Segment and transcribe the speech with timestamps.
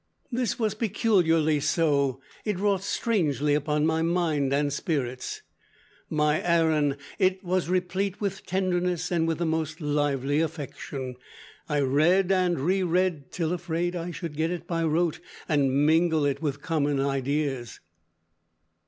[0.31, 2.21] This was peculiarly so.
[2.43, 5.43] It wrought strangely upon my mind and spirits.
[6.09, 11.17] My Aaron, it was replete with tenderness and with the most lively affection.
[11.69, 16.25] I read and re read till afraid I should get it by rote, and mingle
[16.25, 17.79] it with common ideas."